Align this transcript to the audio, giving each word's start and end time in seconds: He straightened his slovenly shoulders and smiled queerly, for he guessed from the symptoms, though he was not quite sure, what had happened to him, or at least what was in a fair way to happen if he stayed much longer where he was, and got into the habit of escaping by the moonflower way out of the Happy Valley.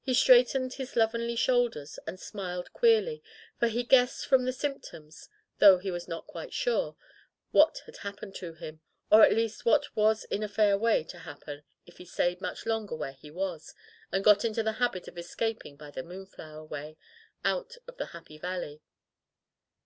He 0.00 0.14
straightened 0.14 0.72
his 0.72 0.92
slovenly 0.92 1.36
shoulders 1.36 1.98
and 2.06 2.18
smiled 2.18 2.72
queerly, 2.72 3.22
for 3.60 3.68
he 3.68 3.82
guessed 3.84 4.24
from 4.24 4.46
the 4.46 4.52
symptoms, 4.54 5.28
though 5.58 5.76
he 5.76 5.90
was 5.90 6.08
not 6.08 6.26
quite 6.26 6.54
sure, 6.54 6.96
what 7.50 7.82
had 7.84 7.98
happened 7.98 8.34
to 8.36 8.54
him, 8.54 8.80
or 9.12 9.22
at 9.24 9.34
least 9.34 9.66
what 9.66 9.94
was 9.94 10.24
in 10.24 10.42
a 10.42 10.48
fair 10.48 10.78
way 10.78 11.04
to 11.04 11.18
happen 11.18 11.64
if 11.84 11.98
he 11.98 12.06
stayed 12.06 12.40
much 12.40 12.64
longer 12.64 12.96
where 12.96 13.12
he 13.12 13.30
was, 13.30 13.74
and 14.10 14.24
got 14.24 14.42
into 14.42 14.62
the 14.62 14.72
habit 14.80 15.06
of 15.06 15.18
escaping 15.18 15.76
by 15.76 15.90
the 15.90 16.02
moonflower 16.02 16.64
way 16.64 16.96
out 17.44 17.76
of 17.86 17.98
the 17.98 18.06
Happy 18.16 18.38
Valley. 18.38 18.80